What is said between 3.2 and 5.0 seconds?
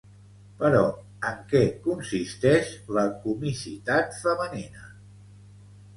‘comicitat femenina’?